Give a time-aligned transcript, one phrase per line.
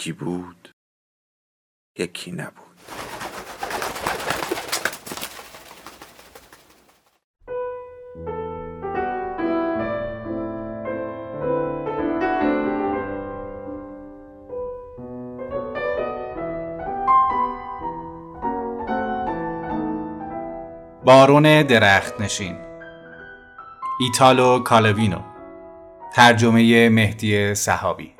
[0.00, 0.68] یکی بود
[1.98, 2.54] یکی نبود.
[21.04, 22.58] بارون درخت نشین.
[24.00, 25.22] ایتالو کالوینو.
[26.14, 28.19] ترجمه مهدی صحابی.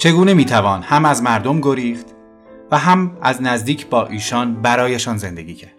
[0.00, 2.06] چگونه می‌توان هم از مردم گریخت
[2.70, 5.74] و هم از نزدیک با ایشان برایشان زندگی کرد؟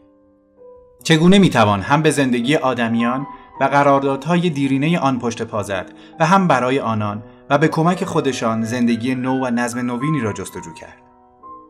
[1.04, 3.28] چگونه می‌توان هم به زندگی آدمیان
[3.62, 8.64] و قراردادهای دیرینه آن پشت پا زد و هم برای آنان و به کمک خودشان
[8.64, 10.98] زندگی نو و نظم نوینی را جستجو کرد؟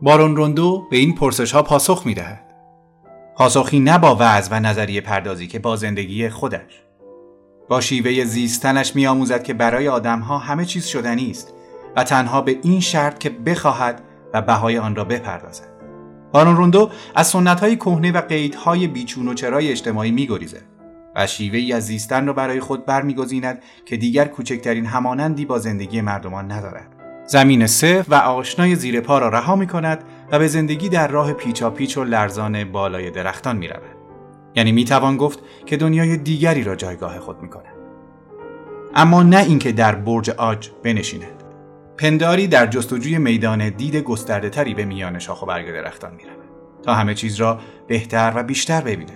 [0.01, 2.53] بارون روندو به این پرسش ها پاسخ می دهد.
[3.35, 6.81] پاسخی نه با وضع و نظریه پردازی که با زندگی خودش.
[7.69, 11.53] با شیوه زیستنش می آموزد که برای آدمها همه چیز شدنی است
[11.95, 14.01] و تنها به این شرط که بخواهد
[14.33, 15.67] و بهای آن را بپردازد
[16.31, 20.63] بارون روندو از سنت های کهنه و قیدهای بیچون و چرای اجتماعی میگریزد
[21.15, 26.01] و شیوه ای از زیستن را برای خود برمیگزیند که دیگر کوچکترین همانندی با زندگی
[26.01, 26.87] مردمان ندارد
[27.25, 31.33] زمین صف و آشنای زیر پا را رها می کند و به زندگی در راه
[31.33, 33.95] پیچ و لرزان بالای درختان می رود.
[34.55, 37.73] یعنی می توان گفت که دنیای دیگری را جایگاه خود می کند.
[38.95, 41.40] اما نه اینکه در برج آج بنشیند.
[42.01, 46.23] پنداری در جستجوی میدان دید گسترده تری به میان شاخ و برگ درختان می
[46.83, 49.11] تا همه چیز را بهتر و بیشتر ببیند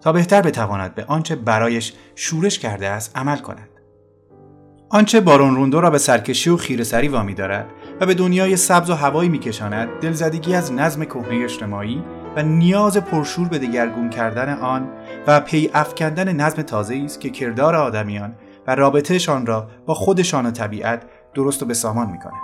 [0.00, 3.68] تا بهتر بتواند به آنچه برایش شورش کرده است عمل کند.
[4.90, 7.66] آنچه بارون روندو را به سرکشی و خیرسری وامی دارد
[8.00, 12.02] و به دنیای سبز و هوایی میکشاند دلزدگی از نظم کهنه اجتماعی
[12.36, 14.88] و نیاز پرشور به دگرگون کردن آن
[15.26, 18.34] و پی افکندن نظم تازه است که کردار آدمیان
[18.66, 21.02] و رابطهشان را با خودشان و طبیعت
[21.38, 22.34] درست و به سامان می‌کنه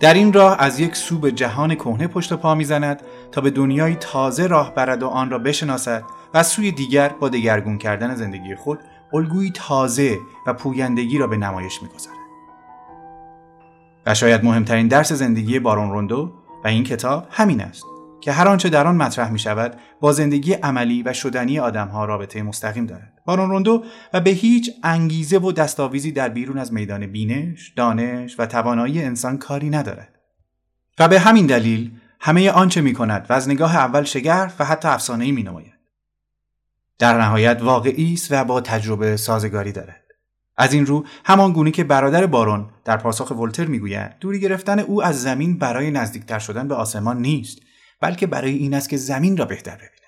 [0.00, 3.02] در این راه از یک سو به جهان کهنه پشت پا می‌زند
[3.32, 7.28] تا به دنیای تازه راه برد و آن را بشناسد و از سوی دیگر با
[7.28, 8.78] دگرگون کردن زندگی خود
[9.12, 12.16] الگویی تازه و پویندگی را به نمایش می‌گذارد
[14.06, 16.32] و شاید مهمترین درس زندگی بارون روندو
[16.64, 17.84] و این کتاب همین است
[18.20, 22.42] که هر آنچه در آن مطرح می شود با زندگی عملی و شدنی آدمها رابطه
[22.42, 23.11] مستقیم دارد.
[23.26, 28.46] بارون روندو و به هیچ انگیزه و دستاویزی در بیرون از میدان بینش، دانش و
[28.46, 30.18] توانایی انسان کاری ندارد.
[30.98, 31.90] و به همین دلیل
[32.20, 35.72] همه آنچه می کند و از نگاه اول شگرف و حتی افسانه‌ای می نماید.
[36.98, 40.02] در نهایت واقعی است و با تجربه سازگاری دارد.
[40.56, 45.02] از این رو همان گونه که برادر بارون در پاسخ ولتر می‌گوید دوری گرفتن او
[45.02, 47.58] از زمین برای نزدیکتر شدن به آسمان نیست
[48.00, 50.01] بلکه برای این است که زمین را بهتر ببیند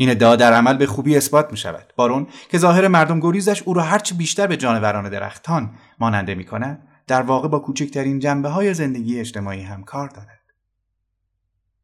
[0.00, 3.74] این ادعا در عمل به خوبی اثبات می شود بارون که ظاهر مردم گریزش او
[3.74, 8.74] را هرچه بیشتر به جانوران درختان ماننده می کند در واقع با کوچکترین جنبه های
[8.74, 10.40] زندگی اجتماعی هم کار دارد.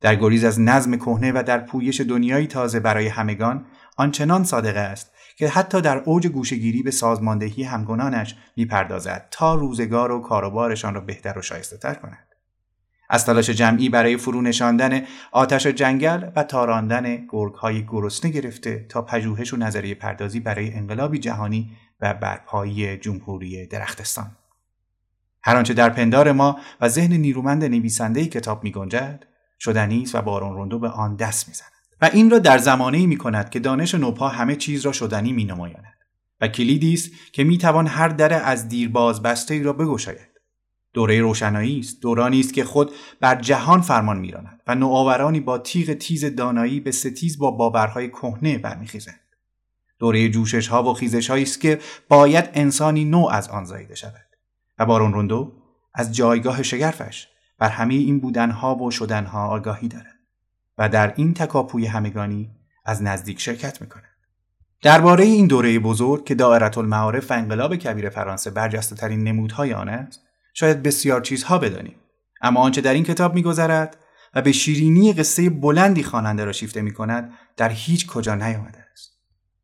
[0.01, 3.67] در گریز از نظم کهنه و در پویش دنیایی تازه برای همگان
[3.97, 10.21] آنچنان صادقه است که حتی در اوج گوشگیری به سازماندهی همگنانش می‌پردازد تا روزگار و
[10.21, 12.34] کاروبارشان را بهتر و شایسته تر کند.
[13.15, 15.03] از تلاش جمعی برای فرو نشاندن
[15.33, 17.27] آتش جنگل و تاراندن
[17.61, 21.71] های گرسنه گرفته تا پژوهش و نظریه پردازی برای انقلابی جهانی
[22.01, 24.37] و برپایی جمهوری درختستان.
[25.43, 29.25] هر آنچه در پندار ما و ذهن نیرومند نویسنده کتاب می گنجد
[29.61, 31.73] شدنی و بارون روندو به آن دست می‌زند
[32.03, 35.45] و این را در زمانه می کند که دانش نوپا همه چیز را شدنی می
[35.45, 35.95] نمایاند
[36.41, 40.34] و کلیدی است که می توان هر در از دیرباز بسته ای را بگشاید.
[40.95, 42.01] دوره روشنایی است.
[42.01, 46.91] دورانی است که خود بر جهان فرمان میراند و نوآورانی با تیغ تیز دانایی به
[46.91, 49.21] ستیز با باورهای کهنه برمیخیزند.
[49.99, 54.25] دوره جوشش ها و خیزش است که باید انسانی نو از آن زایده شود.
[54.79, 55.53] و بارون روندو
[55.95, 60.19] از جایگاه شگرفش بر همه این بودنها و شدنها آگاهی دارد
[60.79, 62.51] و در این تکاپوی همگانی
[62.85, 64.05] از نزدیک شرکت می‌کند.
[64.83, 69.89] درباره این دوره بزرگ که دائرت المعارف و انقلاب کبیر فرانسه برجسته ترین نمودهای آن
[69.89, 70.21] است
[70.55, 71.97] شاید بسیار چیزها بدانیم.
[72.43, 73.97] اما آنچه در این کتاب میگذرد
[74.35, 79.11] و به شیرینی قصه بلندی خواننده را شیفته می کند در هیچ کجا نیامده است.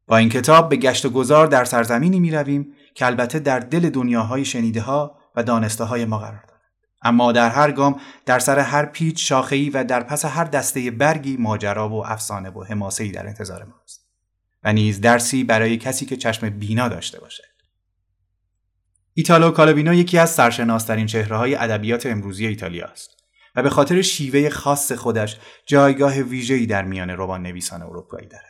[0.06, 3.90] با این کتاب به گشت و گذار در سرزمینی می رویم که البته در دل
[3.90, 6.60] دنیاهای شنیده ها و دانسته های ما قرار دارد.
[7.02, 11.37] اما در هر گام در سر هر پیچ شاخه‌ای و در پس هر دسته برگی
[11.37, 14.06] ماجرا و افسانه و حماسه‌ای در انتظار ماست.
[14.64, 17.50] و نیز درسی برای کسی که چشم بینا داشته باشد.
[19.14, 23.10] ایتالو کالوینو یکی از سرشناسترین چهره های ادبیات امروزی ایتالیا است
[23.54, 25.36] و به خاطر شیوه خاص خودش
[25.66, 28.44] جایگاه ویژه‌ای در میان رمان نویسان اروپایی دارد.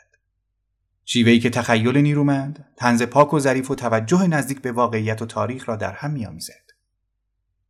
[1.05, 5.69] شیوهی که تخیل نیرومند، تنز پاک و ظریف و توجه نزدیک به واقعیت و تاریخ
[5.69, 6.71] را در هم میآمیزد.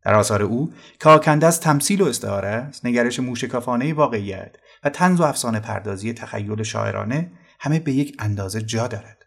[0.04, 5.22] در آثار او که از تمثیل و استعاره است، نگرش موشکافانه واقعیت و تنز و
[5.22, 9.19] افسانه پردازی تخیل شاعرانه همه به یک اندازه جا دارد.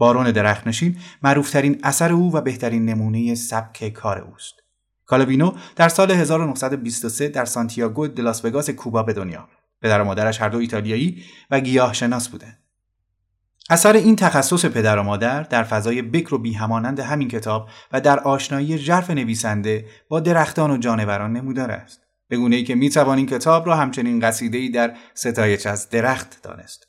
[0.00, 4.54] بارون درختنشین معروفترین اثر او و بهترین نمونه سبک کار اوست.
[5.06, 9.48] کالوینو در سال 1923 در سانتیاگو دلاس وگاس کوبا به دنیا
[9.82, 12.58] پدر و مادرش هر دو ایتالیایی و گیاه شناس بودند.
[13.70, 18.20] اثر این تخصص پدر و مادر در فضای بکر و بیهمانند همین کتاب و در
[18.20, 22.00] آشنایی ژرف نویسنده با درختان و جانوران نمودار است.
[22.28, 26.42] به گونه ای که می توان این کتاب را همچنین قصیده در ستایش از درخت
[26.42, 26.86] دانست.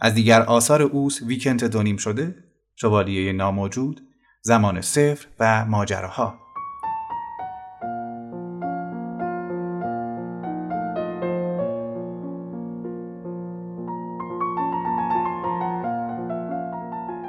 [0.00, 2.49] از دیگر آثار اوس ویکنت دونیم شده،
[2.80, 4.00] شوالیه ناموجود،
[4.42, 6.34] زمان صفر و ماجراها.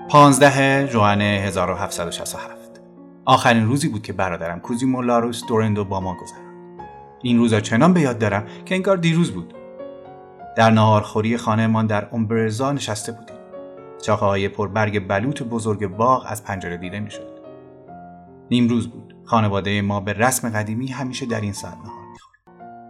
[0.09, 2.81] پانزده جوان 1767
[3.25, 6.79] آخرین روزی بود که برادرم کوزیمو لاروس دورندو با ما گذراند.
[7.21, 9.53] این روزا چنان به یاد دارم که انگار دیروز بود.
[10.57, 13.40] در نهارخوری خانهمان در امبرزا نشسته بودیم.
[14.01, 17.41] چاقه های پربرگ بلوط بزرگ باغ از پنجره دیده می‌شد.
[18.51, 19.15] نیم روز بود.
[19.25, 22.39] خانواده ما به رسم قدیمی همیشه در این ساعت نهار می‌خورد.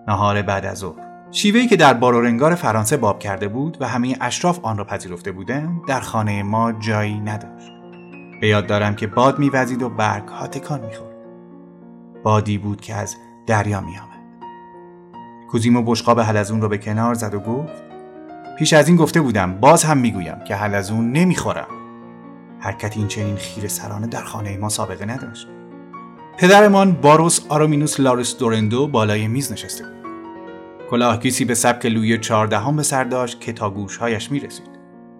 [0.07, 1.11] نهار بعد از ظهر.
[1.31, 5.81] شیوهی که در بارورنگار فرانسه باب کرده بود و همه اشراف آن را پذیرفته بودند
[5.87, 7.71] در خانه ما جایی نداشت.
[8.41, 11.15] به یاد دارم که باد میوزید و برگ ها تکان می‌خورد.
[12.23, 13.15] بادی بود که از
[13.47, 14.11] دریا میآمد.
[15.51, 17.90] کوزیمو بشقاب حلزون را به کنار زد و گفت
[18.57, 21.67] پیش از این گفته بودم باز هم می‌گویم که حلزون نمی‌خورم
[22.59, 25.47] حرکت این چنین خیره سرانه در خانه ما سابقه نداشت
[26.37, 30.01] پدرمان بارون آرمینیوس لارس دورندو بالای میز نشسته بود
[30.89, 34.69] کلاهگیسی به سبک لوی چهاردهم به سر داشت که تا گوشهایش می رسید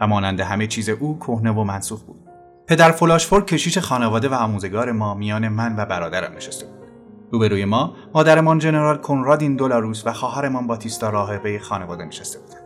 [0.01, 2.19] و مانند همه چیز او کهنه و منسوخ بود.
[2.67, 6.87] پدر فلاشفور کشیش خانواده و آموزگار ما میان من و برادرم نشسته بود.
[7.31, 12.60] روبروی ما مادرمان جنرال کنرادین دولاروس و خواهرمان باتیستا راهبه خانواده نشسته بودند.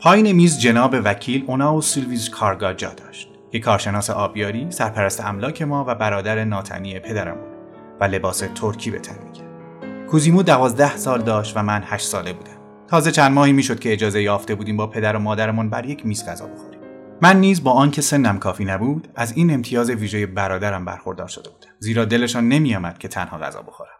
[0.00, 5.62] پایین میز جناب وکیل اونا و سیلویز کارگا جا داشت که کارشناس آبیاری سرپرست املاک
[5.62, 7.56] ما و برادر ناتنی پدرم بود
[8.00, 10.06] و لباس ترکی به تن می‌کرد.
[10.06, 12.58] کوزیمو دوازده سال داشت و من هشت ساله بودم.
[12.88, 16.26] تازه چند ماهی می‌شد که اجازه یافته بودیم با پدر و مادرمان بر یک میز
[16.28, 16.80] غذا بخوریم.
[17.22, 21.70] من نیز با آنکه سنم کافی نبود از این امتیاز ویژه برادرم برخوردار شده بودم
[21.78, 23.98] زیرا دلشان نمیآمد که تنها غذا بخورم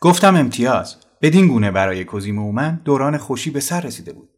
[0.00, 4.28] گفتم امتیاز بدین گونه برای کوزیمو من دوران خوشی به سر رسیده بود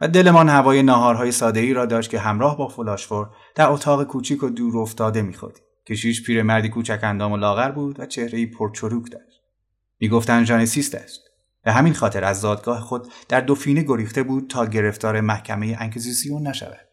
[0.00, 4.42] و دلمان هوای ناهارهای ساده ای را داشت که همراه با فلاشفور در اتاق کوچیک
[4.42, 5.64] و دور افتاده میخوردیم.
[5.86, 9.42] کشیش پیرمردی کوچک اندام و لاغر بود و چهرهای پرچروک داشت.
[10.00, 11.20] می‌گفتند ژانسنیست است.
[11.64, 16.86] به همین خاطر از زادگاه خود در دوفینه گریخته بود تا گرفتار محکمه انکیزیسیون نشود.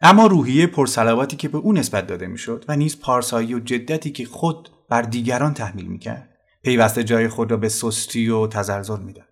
[0.00, 4.24] اما روحیه پرصلابتی که به او نسبت داده می‌شد و نیز پارسایی و جدیتی که
[4.24, 6.29] خود بر دیگران تحمیل می‌کرد
[6.62, 9.28] پیوسته جای خود را به سستی و تزلزل می‌داد.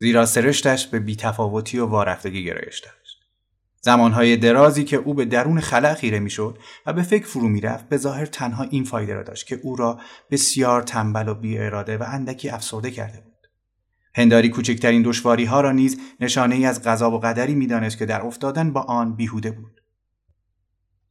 [0.00, 3.18] زیرا سرشتش به بیتفاوتی و وارفتگی گرایش داشت.
[3.80, 7.96] زمانهای درازی که او به درون خلع خیره می‌شد و به فکر فرو می‌رفت به
[7.96, 10.00] ظاهر تنها این فایده را داشت که او را
[10.30, 13.34] بسیار تنبل و بی اراده و اندکی افسرده کرده بود.
[14.14, 18.22] هنداری کوچکترین دشواری ها را نیز نشانه ای از غذا و قدری می‌دانست که در
[18.22, 19.80] افتادن با آن بیهوده بود.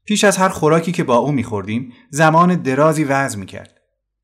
[0.06, 3.76] پیش از هر خوراکی که با او میخوردیم زمان درازی وضع می‌کرد.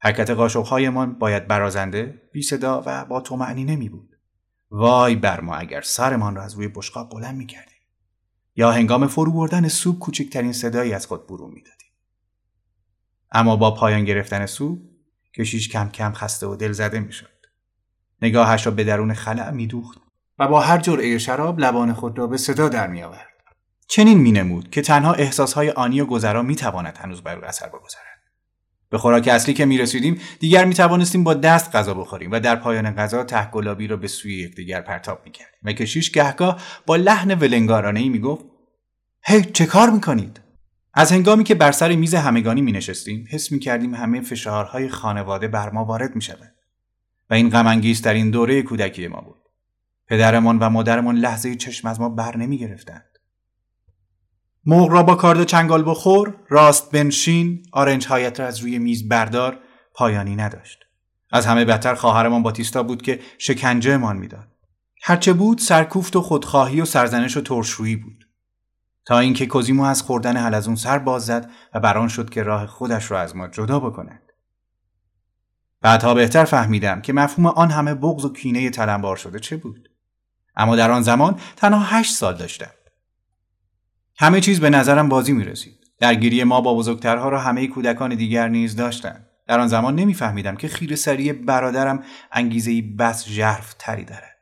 [0.04, 4.18] حرکت قاشقهایمان باید برازنده بی صدا و با طمأنینه می بود.
[4.72, 7.78] وای بر ما اگر سرمان را از روی بشقاب بلند می‌کردیم
[8.56, 11.90] یا هنگام فرو بردن سوپ کوچکترین صدایی از خود برون می‌دادیم
[13.32, 14.80] اما با پایان گرفتن سوپ
[15.38, 17.30] کشیش کم کم خسته و دل زده می‌شد
[18.22, 20.02] نگاهش را به درون خلع میدوخت
[20.40, 23.34] و با هر جرعه شراب لبان خود را به صدا در میآورد
[23.88, 28.13] چنین مینمود که تنها احساسهای آنی و گذرا می‌تواند هنوز بر او اثر بگذارد.
[28.94, 32.56] به خوراک اصلی که می رسیدیم دیگر می توانستیم با دست غذا بخوریم و در
[32.56, 36.96] پایان غذا ته گلابی را به سوی یکدیگر پرتاب می کردیم و کشیش گهگاه با
[36.96, 38.46] لحن ولنگارانه ای می گفت
[39.26, 40.42] هی چه کار می کنید؟
[40.94, 45.48] از هنگامی که بر سر میز همگانی می نشستیم حس می کردیم همه فشارهای خانواده
[45.48, 46.54] بر ما وارد می شود
[47.30, 47.68] و این غم
[48.06, 49.42] این دوره کودکی ما بود.
[50.08, 53.13] پدرمان و مادرمان لحظه چشم از ما بر نمی گرفتند.
[54.66, 59.60] مرغ را با کارد چنگال بخور راست بنشین آرنج هایت را از روی میز بردار
[59.94, 60.80] پایانی نداشت.
[61.32, 64.48] از همه بدتر خواهرمان باتیستا بود که شکنجه مان می‌داد.
[65.04, 68.28] هرچه بود سرکوفت و خودخواهی و سرزنش و ترشرویی بود.
[69.06, 73.12] تا اینکه کوزیمو از خوردن حلزون سر باز زد و بران شد که راه خودش
[73.12, 74.22] را از ما جدا بکند.
[75.82, 79.90] بعدها بهتر فهمیدم که مفهوم آن همه بغض و کینه تلمبار شده چه بود.
[80.56, 82.72] اما در آن زمان تنها هشت سال داشتم.
[84.24, 85.80] همه چیز به نظرم بازی می رسید.
[86.00, 89.28] درگیری ما با بزرگترها را همه کودکان دیگر نیز داشتند.
[89.48, 94.38] در آن زمان نمیفهمیدم که خیر سری برادرم انگیزه بس ژرف تری دارد.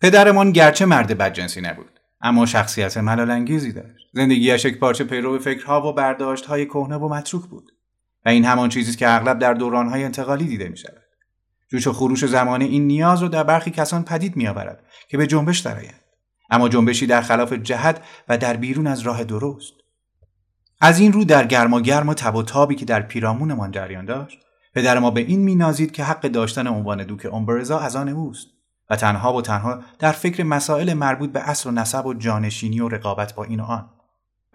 [0.00, 4.08] پدرمان گرچه مرد بدجنسی نبود اما شخصیت ملال انگیزی داشت.
[4.12, 7.72] زندگیش یک پارچه پیرو فکرها و برداشتهای کهنه و متروک بود.
[8.26, 11.02] و این همان چیزی که اغلب در دورانهای انتقالی دیده می شود.
[11.68, 15.26] جوش و خروش زمانه این نیاز رو در برخی کسان پدید می آورد که به
[15.26, 16.03] جنبش درآیند.
[16.50, 19.72] اما جنبشی در خلاف جهت و در بیرون از راه درست.
[20.80, 24.38] از این رو در گرما گرم و تب و تابی که در پیرامونمان جریان داشت
[24.74, 28.46] پدر ما به این مینازید که حق داشتن عنوان دوک امبرزا از آن اوست
[28.90, 32.88] و تنها و تنها در فکر مسائل مربوط به اصل و نسب و جانشینی و
[32.88, 33.90] رقابت با این و آن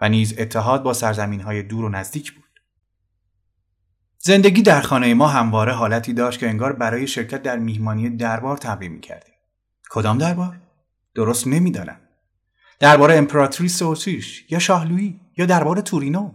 [0.00, 2.44] و نیز اتحاد با سرزمین های دور و نزدیک بود.
[4.18, 8.92] زندگی در خانه ما همواره حالتی داشت که انگار برای شرکت در میهمانی دربار تمرین
[8.92, 9.34] می‌کردیم.
[9.90, 10.60] کدام دربار؟
[11.14, 12.00] درست نمی‌دانم.
[12.78, 16.32] درباره امپراتریس اتریش یا شاهلویی یا درباره تورینو.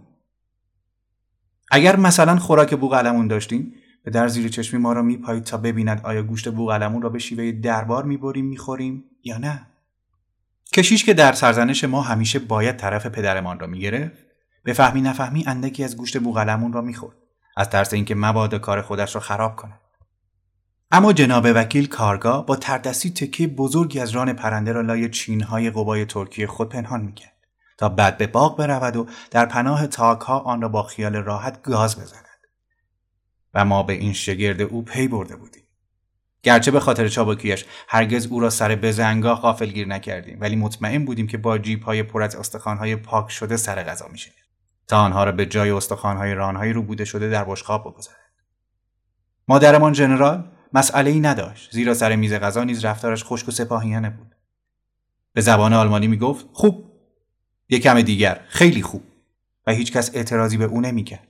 [1.71, 6.23] اگر مثلا خوراک بوغلمون داشتیم به در زیر چشمی ما را میپایید تا ببیند آیا
[6.23, 9.67] گوشت بوغلمون را به شیوه دربار می‌بریم می‌خوریم یا نه.
[10.73, 14.25] کشیش که در سرزنش ما همیشه باید طرف پدرمان را می‌گرفت
[14.75, 17.15] فهمی نفهمی اندکی از گوشت بوغلمون را می‌خورد.
[17.57, 19.79] از ترس اینکه مبادا کار خودش را خراب کند.
[20.91, 26.05] اما جناب وکیل کارگاه با تردستی تکه بزرگی از ران پرنده را لای چینهای قبای
[26.05, 27.33] ترکیه خود پنهان می‌کرد
[27.77, 32.01] تا بعد به باغ برود و در پناه تاکها آن را با خیال راحت گاز
[32.01, 32.25] بزند.
[33.53, 35.63] و ما به این شگرد او پی برده بودیم.
[36.43, 41.37] گرچه به خاطر چابکیش هرگز او را سر بزنگاه غافلگیر نکردیم ولی مطمئن بودیم که
[41.37, 44.39] با جیب های پر از استخوانهای پاک شده سر غذا میشینیم
[44.87, 48.19] تا آنها را به جای استخوانهای رانهای رو بوده شده در بشقاب بگذارد
[49.47, 54.35] مادرمان ژنرال مسئله ای نداشت زیرا سر میز غذا نیز رفتارش خشک و سپاهیانه بود.
[55.33, 56.91] به زبان آلمانی می‌گفت خوب
[57.69, 59.03] یک کم دیگر خیلی خوب.
[59.67, 61.27] و هیچکس اعتراضی به او نمی‌کرد.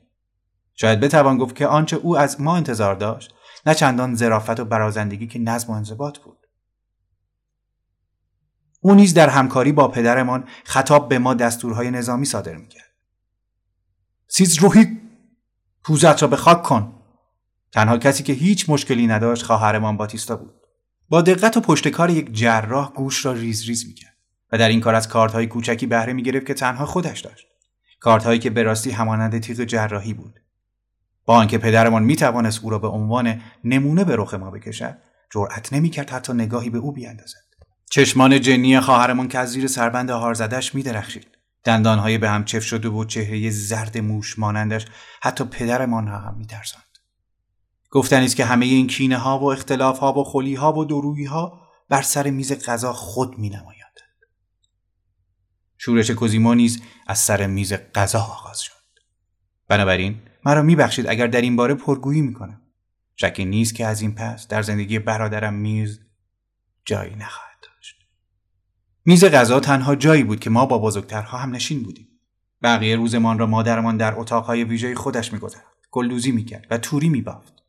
[0.75, 3.33] شاید بتوان گفت که آنچه او از ما انتظار داشت
[3.65, 6.47] نه چندان ظرافت و برازندگی که نظم و انضباط بود.
[8.81, 12.91] او نیز در همکاری با پدرمان خطاب به ما دستورهای نظامی صادر می‌کرد.
[14.27, 15.01] Sitz ruhig
[15.83, 16.94] پوزت را پاک کن.
[17.75, 20.53] تنها کسی که هیچ مشکلی نداشت خواهرمان باتیستا بود.
[21.09, 24.15] با دقت و پشتکار یک جراح گوشت را ریز ریز می‌کرد
[24.51, 27.47] و در این کار از کارد های کوچکی بهره می‌گرفت که تنها خودش داشت.
[27.99, 30.39] کارد هایی که به راستی همانند تیغ جراحی بود.
[31.25, 34.97] با آنکه پدرمان می‌توانست او را به عنوان نمونه به رخ ما بکشد
[35.33, 37.45] جرأت نمی‌کرد حتی نگاهی به او بیاندازد.
[37.91, 41.27] چشمان جنی خواهرمان که از زیر سربند هار زدش میدرخشید.
[41.63, 44.85] دندانهای به هم چف شده و چهره زرد موش مانندش
[45.21, 46.84] حتی پدرمان را هم میترساند.
[47.95, 51.25] گفتنی است که همه این کینه ها و اختلاف ها و خلی ها و درویی
[51.25, 53.85] ها بر سر میز غذا خود می نماید.
[55.77, 58.73] شورش کوزیمو نیز از سر میز غذا آغاز شد.
[59.67, 62.61] بنابراین مرا میبخشید اگر در این باره پرگویی می‌کنم.
[63.15, 65.99] شکی نیست که از این پس در زندگی برادرم میز
[66.85, 67.95] جایی نخواهد داشت.
[69.05, 72.07] میز غذا تنها جایی بود که ما با بزرگترها هم نشین بودیم.
[72.63, 75.65] بقیه روزمان را مادرمان در اتاقهای ویژه خودش میگذرد.
[75.91, 77.64] گلدوزی می‌کرد و توری میبافت.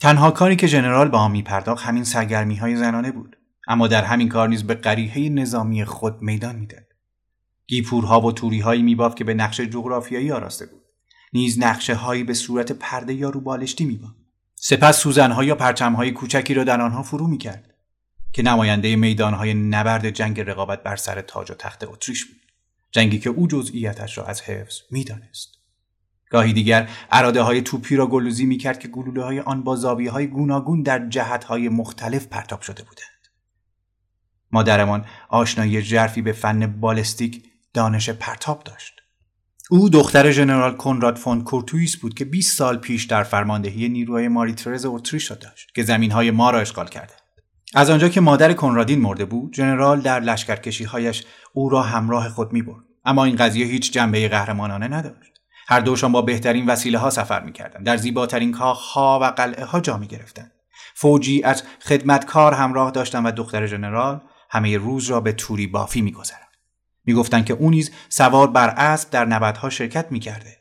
[0.00, 3.36] تنها کاری که ژنرال با آن میپرداخت همین سرگرمی های زنانه بود.
[3.68, 6.86] اما در همین کار نیز به قریحه نظامی خود میدان می‌داد.
[7.66, 10.82] گیپورها و توریهایی میبافت که به نقشه جغرافیایی آراسته بود.
[11.32, 14.14] نیز نقشه هایی به صورت پرده یا رو بالشتی میبافت.
[14.54, 17.74] سپس سوزنها یا پرچمهای کوچکی را در آنها فرو می‌کرد
[18.32, 22.40] که نماینده میدانهای نبرد جنگ رقابت بر سر تاج و تخت اتریش بود.
[22.90, 25.59] جنگی که او جزئیاتش را از حفظ می‌دانست.
[26.30, 30.10] گاهی دیگر اراده های توپی را گلوزی می کرد که گلوله های آن با زاویه
[30.10, 33.28] های گوناگون در جهت های مختلف پرتاب شده بودند.
[34.52, 37.42] مادرمان آشنایی جرفی به فن بالستیک
[37.74, 38.94] دانش پرتاب داشت.
[39.70, 44.54] او دختر ژنرال کنراد فون کورتویس بود که 20 سال پیش در فرماندهی نیروهای ماری
[44.54, 47.12] ترز اتریش داشت که زمین های ما را اشغال کرده.
[47.74, 52.62] از آنجا که مادر کنرادین مرده بود، ژنرال در لشکرکشیهایش او را همراه خود می
[52.62, 52.84] برد.
[53.04, 55.29] اما این قضیه هیچ جنبه قهرمانانه نداشت.
[55.70, 57.86] هر دوشان با بهترین وسیله ها سفر می‌کردند.
[57.86, 60.52] در زیباترین ها و قلعه ها جا می گرفتند
[60.94, 66.46] فوجی از خدمتکار همراه داشتند و دختر ژنرال همه روز را به توری بافی میگذراند.
[67.04, 70.56] می‌گفتند که او نیز سوار بر اسب در نبردها شرکت می‌کرده.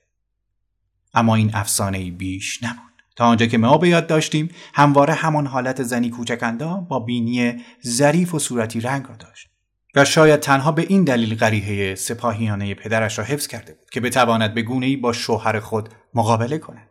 [1.13, 5.83] اما این افسانه بیش نبود تا آنجا که ما به یاد داشتیم همواره همان حالت
[5.83, 9.49] زنی کوچکندام با بینی ظریف و صورتی رنگ را داشت.
[9.96, 14.53] و شاید تنها به این دلیل غریحه سپاهیانه پدرش را حفظ کرده بود که بتواند
[14.53, 16.89] به ای با شوهر خود مقابله کند.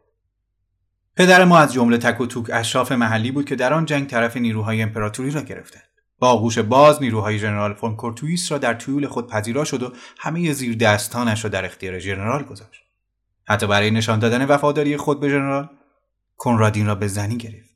[1.16, 4.36] پدر ما از جمله تک و توک اشراف محلی بود که در آن جنگ طرف
[4.36, 5.82] نیروهای امپراتوری را گرفتند
[6.18, 10.52] با آغوش باز نیروهای ژنرال فون کورتویس را در طیول خود پذیرا شد و همه
[10.52, 12.82] زیر دستانش را در اختیار ژنرال گذاشت.
[13.44, 15.68] حتی برای نشان دادن وفاداری خود به ژنرال
[16.36, 17.67] کنرادین را به زنی گرفت.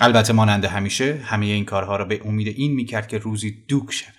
[0.00, 4.14] البته مانند همیشه همه این کارها را به امید این می‌کرد که روزی دوک شود.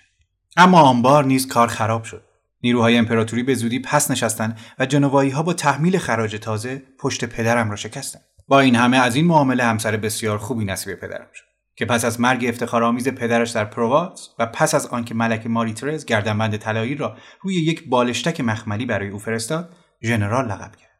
[0.56, 2.24] اما آنبار نیز کار خراب شد.
[2.62, 7.70] نیروهای امپراتوری به زودی پس نشستند و جنوایی ها با تحمیل خراج تازه پشت پدرم
[7.70, 8.22] را شکستند.
[8.48, 11.44] با این همه از این معامله همسر بسیار خوبی نصیب پدرم شد
[11.76, 16.56] که پس از مرگ افتخارآمیز پدرش در پروواز و پس از آنکه ملک ماریترز گردنبند
[16.56, 20.90] طلایی را روی یک بالشتک مخملی برای او فرستاد ژنرال لقب کرد.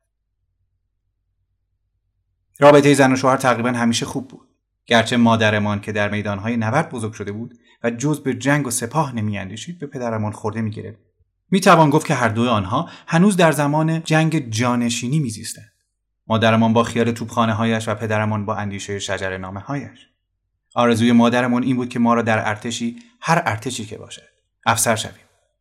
[2.58, 4.48] رابطه زن و شوهر تقریبا همیشه خوب بود.
[4.86, 9.14] گرچه مادرمان که در میدانهای نبرد بزرگ شده بود و جز به جنگ و سپاه
[9.14, 10.98] نمیاندیشید به پدرمان خورده می‌گرفت
[11.50, 15.72] می‌توان گفت که هر دو آنها هنوز در زمان جنگ جانشینی میزیستند.
[16.26, 20.08] مادرمان با خیال توپخانه هایش و پدرمان با اندیشه شجر نامه هایش
[20.74, 24.22] آرزوی مادرمان این بود که ما را در ارتشی هر ارتشی که باشد
[24.66, 25.14] افسر شویم.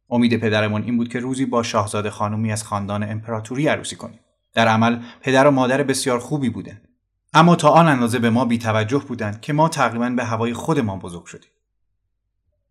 [0.10, 4.20] امید پدرمان این بود که روزی با شاهزاده خانومی از خاندان امپراتوری عروسی کنیم.
[4.54, 6.88] در عمل پدر و مادر بسیار خوبی بودند.
[7.34, 11.26] اما تا آن اندازه به ما بیتوجه بودند که ما تقریبا به هوای خودمان بزرگ
[11.26, 11.52] شدیم.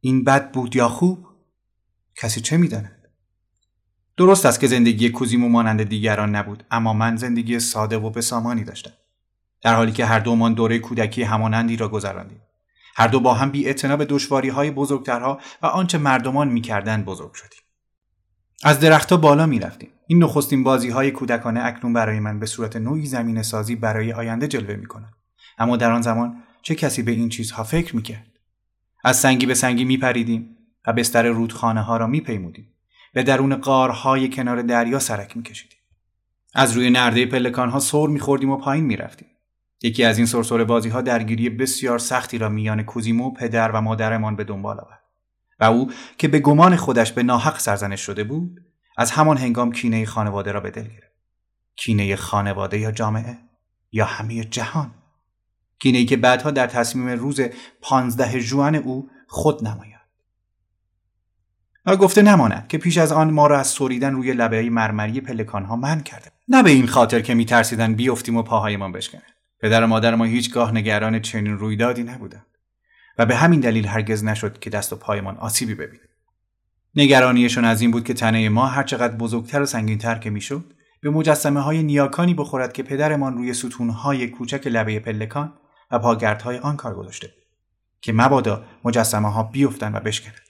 [0.00, 1.26] این بد بود یا خوب؟
[2.16, 3.08] کسی چه می‌داند؟
[4.16, 8.92] درست است که زندگی کوزیمو مانند دیگران نبود اما من زندگی ساده و بسامانی داشتم.
[9.62, 12.42] در حالی که هر دومان دوره کودکی همانندی را گذراندیم.
[12.96, 17.60] هر دو با هم بی به دشواری های بزرگترها و آنچه مردمان می‌کردند بزرگ شدیم.
[18.64, 23.06] از درختها بالا می‌رفتیم این نخستین بازی های کودکانه اکنون برای من به صورت نوعی
[23.06, 24.86] زمین سازی برای آینده جلوه می
[25.58, 28.26] اما در آن زمان چه کسی به این چیزها فکر می کرد؟
[29.04, 32.74] از سنگی به سنگی می پریدیم و بستر رودخانه ها را می پیمودیم.
[33.14, 35.78] به درون قارهای کنار دریا سرک می کشیدیم.
[36.54, 39.28] از روی نرده پلکان ها سر می خوردیم و پایین می رفتیم.
[39.82, 44.36] یکی از این سرسره بازی ها درگیری بسیار سختی را میان کوزیمو پدر و مادرمان
[44.36, 44.99] به دنبال آورد
[45.60, 48.60] و او که به گمان خودش به ناحق سرزنش شده بود
[48.96, 51.12] از همان هنگام کینه خانواده را به دل گرفت.
[51.76, 53.38] کینه خانواده یا جامعه
[53.92, 54.94] یا همه جهان؟
[55.78, 57.40] کینه که بعدها در تصمیم روز
[57.80, 60.00] پانزده جوان او خود نماید.
[61.86, 65.64] و گفته نماند که پیش از آن ما را از سوریدن روی لبه مرمری پلکان
[65.64, 69.22] ها من کرده نه به این خاطر که میترسیدن بیفتیم و پاهایمان بشکنه
[69.60, 72.46] پدر و مادر ما هیچگاه نگران چنین رویدادی نبودند.
[73.20, 76.04] و به همین دلیل هرگز نشد که دست و پایمان آسیبی ببینه.
[76.94, 80.64] نگرانیشون از این بود که تنه ما هرچقدر بزرگتر و سنگینتر که می‌شد
[81.00, 83.54] به مجسمه های نیاکانی بخورد که پدرمان روی
[84.02, 85.52] های کوچک لبه پلکان
[85.90, 87.44] و پاگردهای آن کار گذاشته بود
[88.00, 90.40] که مبادا مجسمه ها بیفتند و بشکنند.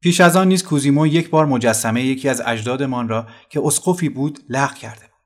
[0.00, 4.38] پیش از آن نیز کوزیمو یک بار مجسمه یکی از اجدادمان را که اسقفی بود
[4.48, 5.20] لغو کرده بود.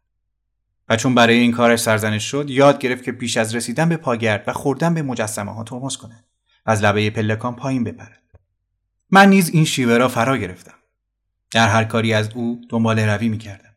[0.89, 4.45] و چون برای این کارش سرزنش شد یاد گرفت که پیش از رسیدن به پاگرد
[4.47, 6.25] و خوردن به مجسمه ها ترمز کند.
[6.65, 8.23] از لبه پلکان پایین بپرد
[9.11, 10.75] من نیز این شیوه را فرا گرفتم
[11.51, 13.69] در هر کاری از او دنبال روی می کردم.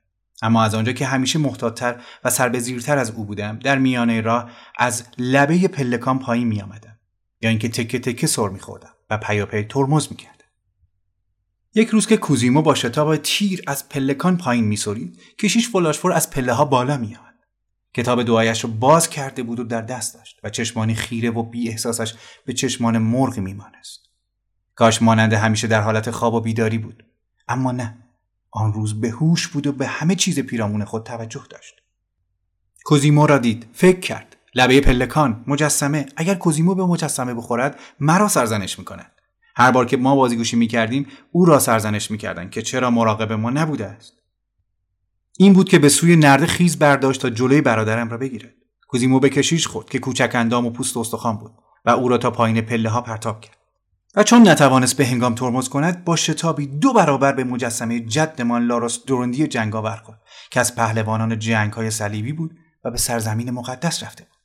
[0.41, 5.04] اما از آنجا که همیشه محتاطتر و سربزیرتر از او بودم در میانه راه از
[5.17, 7.00] لبه پلکان پایین می آمدم
[7.41, 10.36] یا اینکه تکه تکه سر می خوردم و پیاپی ترمز می کردم.
[11.76, 16.30] یک روز که کوزیمو با شتاب تیر از پلکان پایین می سورید کشیش فلاشفور از
[16.30, 17.17] پله ها بالا می.
[17.95, 21.69] کتاب دعایش رو باز کرده بود و در دست داشت و چشمانی خیره و بی
[21.69, 22.13] احساسش
[22.45, 24.10] به چشمان مرغ می مانست.
[24.75, 27.05] کاش مانند همیشه در حالت خواب و بیداری بود.
[27.47, 27.97] اما نه
[28.51, 31.75] آن روز به هوش بود و به همه چیز پیرامون خود توجه داشت.
[32.86, 34.36] کوزیمو را دید فکر کرد.
[34.55, 36.05] لبه پلکان مجسمه.
[36.15, 39.12] اگر کوزیمو به مجسمه بخورد مرا سرزنش می‌کند.
[39.55, 43.86] هر بار که ما بازیگوشی می‌کردیم او را سرزنش می‌کردند که چرا مراقب ما نبوده
[43.86, 44.13] است.
[45.38, 48.54] این بود که به سوی نرده خیز برداشت تا جلوی برادرم را بگیرد.
[48.88, 51.52] کوزیمو به کشیش خورد که کوچک اندام و پوست استخوان بود
[51.86, 53.58] و او را تا پایین پله ها پرتاب کرد.
[54.15, 59.06] و چون نتوانست به هنگام ترمز کند با شتابی دو برابر به مجسمه جدمان لاروس
[59.06, 60.21] دورندی جنگاور خورد
[60.52, 62.52] که از پهلوانان جنگ های صلیبی بود
[62.86, 64.36] و به سرزمین مقدس رفته بود.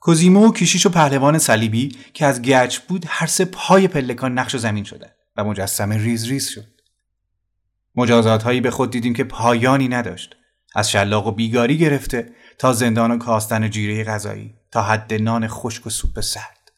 [0.00, 4.56] کوزیمو و کشیش و پهلوان صلیبی که از گچ بود هر سه پای پلکان نقش
[4.56, 6.71] زمین شده و مجسمه ریز ریز شد.
[7.96, 10.36] مجازات هایی به خود دیدیم که پایانی نداشت
[10.74, 15.86] از شلاق و بیگاری گرفته تا زندان و کاستن جیره غذایی تا حد نان خشک
[15.86, 16.72] و سوپ سرد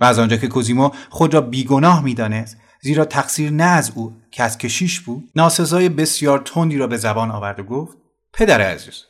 [0.00, 4.42] و از آنجا که کوزیمو خود را بیگناه می‌دانست زیرا تقصیر نه از او که
[4.42, 7.96] از کشیش بود ناسزای بسیار تندی را به زبان آورد و گفت
[8.32, 9.04] پدر عزیز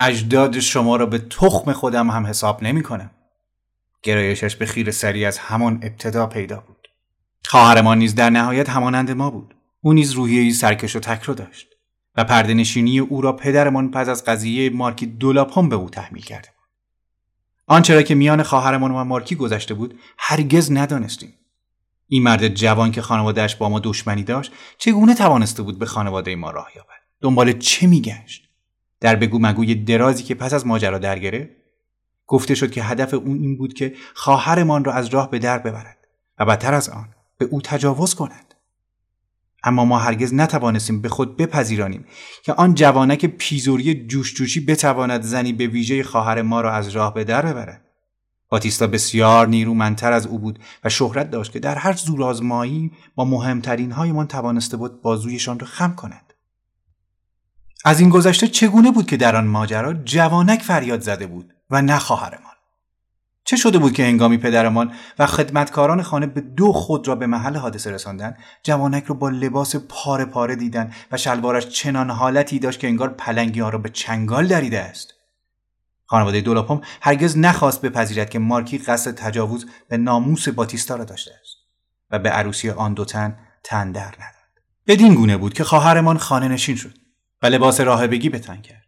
[0.00, 3.10] اجداد شما را به تخم خودم هم حساب نمی کنم.
[4.02, 6.88] گرایشش به خیر سری از همان ابتدا پیدا بود.
[7.44, 9.54] خواهرمان نیز در نهایت همانند ما بود.
[9.80, 11.66] او نیز روحیه سرکش و تکرو داشت
[12.16, 16.68] و پردنشینی او را پدرمان پس از قضیه مارکی دولاپام به او تحمیل کرده بود.
[17.66, 21.34] آنچه را که میان خواهرمان و مارکی گذشته بود هرگز ندانستیم.
[22.12, 26.50] این مرد جوان که خانوادهش با ما دشمنی داشت چگونه توانسته بود به خانواده ما
[26.50, 28.48] راه یابد دنبال چه میگشت
[29.00, 31.48] در بگو مگوی درازی که پس از ماجرا در
[32.26, 35.98] گفته شد که هدف او این بود که خواهرمان را از راه به در ببرد
[36.38, 38.49] و بدتر از آن به او تجاوز کند
[39.64, 42.04] اما ما هرگز نتوانستیم به خود بپذیرانیم
[42.42, 47.14] که آن جوانک پیزوری جوش جوشی بتواند زنی به ویژه خواهر ما را از راه
[47.14, 47.84] به در ببرد.
[48.48, 53.92] باتیستا بسیار نیرومندتر از او بود و شهرت داشت که در هر زورآزمایی با مهمترین
[53.92, 56.34] هایمان توانسته بود بازویشان را خم کند.
[57.84, 61.98] از این گذشته چگونه بود که در آن ماجرا جوانک فریاد زده بود و نه
[61.98, 62.49] خواهرمان
[63.50, 67.56] چه شده بود که هنگامی پدرمان و خدمتکاران خانه به دو خود را به محل
[67.56, 72.86] حادثه رساندن جوانک را با لباس پاره پاره دیدن و شلوارش چنان حالتی داشت که
[72.86, 75.14] انگار پلنگی ها را به چنگال دریده است.
[76.06, 81.56] خانواده دولاپوم هرگز نخواست بپذیرد که مارکی قصد تجاوز به ناموس باتیستا را داشته است
[82.10, 84.64] و به عروسی آن دو تن تن در نداد.
[84.86, 86.94] بدین گونه بود که خواهرمان خانه نشین شد
[87.42, 88.79] و لباس راهبگی به تن کرد.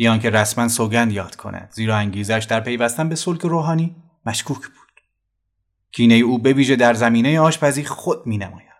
[0.00, 1.68] بیان که رسما سوگند یاد کند.
[1.72, 5.00] زیرا انگیزش در پیوستن به سلک روحانی مشکوک بود.
[5.92, 8.70] کینه او به ویژه در زمینه آشپزی خود می نماید.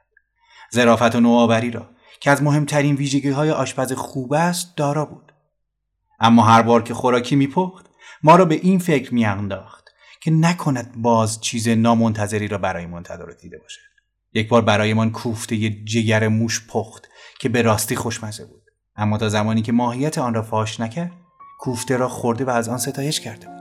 [0.71, 5.33] زرافت و نوآوری را که از مهمترین ویژگی های آشپز خوب است دارا بود.
[6.21, 7.87] اما هر بار که خوراکی میپخت
[8.23, 9.89] ما را به این فکر میانداخت
[10.21, 13.91] که نکند باز چیز نامنتظری را برای تدارک دیده باشد.
[14.33, 17.09] یک بار برایمان کوفته جگر موش پخت
[17.41, 18.60] که به راستی خوشمزه بود.
[19.01, 21.13] اما تا زمانی که ماهیت آن را فاش نکرد
[21.59, 23.61] کوفته را خورده و از آن ستایش کرده بودیم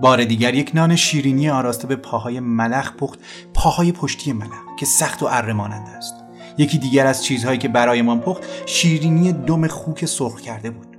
[0.00, 3.18] بار دیگر یک نان شیرینی آراسته به پاهای ملخ پخت
[3.54, 6.14] پاهای پشتی ملخ که سخت و اره مانند است.
[6.58, 10.96] یکی دیگر از چیزهایی که برایمان پخت شیرینی دم خوک سرخ کرده بود.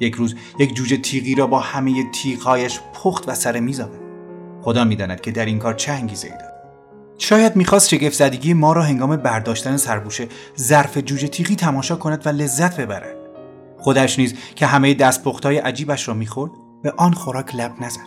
[0.00, 3.82] یک روز یک جوجه تیغی را با همه تیغهایش پخت و سر میز
[4.62, 6.47] خدا می‌داند که در این کار چه انگیزه ای داد
[7.18, 10.28] شاید می‌خواست شگفت زدگی ما را هنگام برداشتن سربوشه
[10.58, 13.16] ظرف جوجه تیغی تماشا کند و لذت ببرد.
[13.78, 16.50] خودش نیز که همه دستپختهای عجیبش را می‌خورد
[16.82, 18.00] به آن خوراک لب نزد.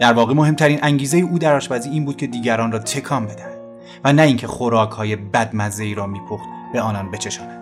[0.00, 3.60] در واقع مهمترین انگیزه او در آشپزی این بود که دیگران را تکان بدهد
[4.04, 7.60] و نه اینکه خوراکهای بدمزه ای را میپخت به آنان بچشاند.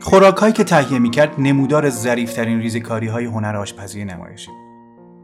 [0.00, 4.50] خوراکهایی که تهیه می‌کرد نمودار ظریفترین ریزکاری های هنر آشپزی نمایشی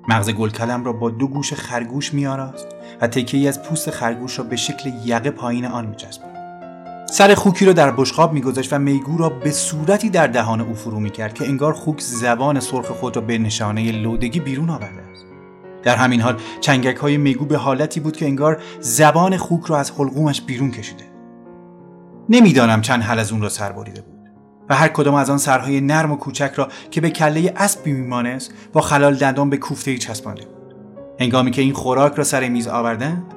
[0.09, 2.66] مغز گلکلم را با دو گوش خرگوش میآراست
[3.01, 6.38] و تکه از پوست خرگوش را به شکل یقه پایین آن میچسباند
[7.11, 11.01] سر خوکی را در بشقاب میگذاشت و میگو را به صورتی در دهان او فرو
[11.01, 15.27] می‌کرد که انگار خوک زبان سرخ خود را به نشانه لودگی بیرون آورده است.
[15.83, 19.90] در همین حال چنگک های میگو به حالتی بود که انگار زبان خوک را از
[19.90, 21.05] حلقومش بیرون کشیده
[22.29, 24.17] نمی‌دانم چند اون را سر بریده بود.
[24.70, 28.52] و هر کدام از آن سرهای نرم و کوچک را که به کله اسبی میمانست
[28.72, 30.44] با خلال دندان به کوفته چسبانده.
[30.44, 30.74] بود
[31.20, 33.35] هنگامی که این خوراک را سر میز آوردند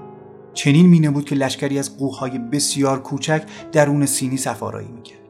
[0.54, 5.22] چنین مینه بود که لشکری از قوهای بسیار کوچک درون سینی سفارایی می‌کرد.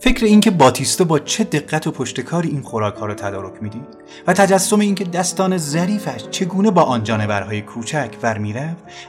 [0.00, 3.86] فکر اینکه باتیستا با چه دقت و پشتکاری این خوراک ها را تدارک می‌دید
[4.26, 8.38] و تجسم اینکه دستان ظریفش چگونه با آن جانورهای کوچک ور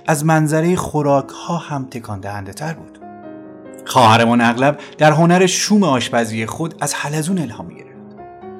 [0.07, 2.96] از منظره خوراک ها هم تکان دهنده تر بود.
[3.88, 7.88] خواهرمان اغلب در هنر شوم آشپزی خود از حلزون الهام گرفت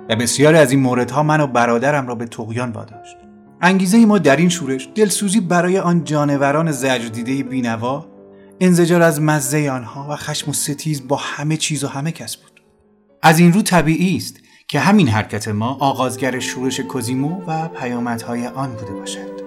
[0.10, 3.18] و بسیاری از این موردها من و برادرم را به تقیان واداشت.
[3.62, 8.06] انگیزه ما در این شورش دلسوزی برای آن جانوران زجر دیده بینوا
[8.60, 12.62] انزجار از مزه آنها و خشم و ستیز با همه چیز و همه کس بود.
[13.22, 18.72] از این رو طبیعی است که همین حرکت ما آغازگر شورش کوزیمو و پیامدهای آن
[18.72, 19.47] بوده باشد.